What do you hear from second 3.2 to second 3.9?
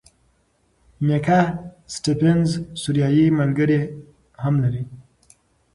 ملګری